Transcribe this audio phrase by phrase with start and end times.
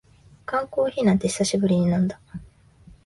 [0.47, 2.19] 缶コーヒーなんて久しぶりに飲んだ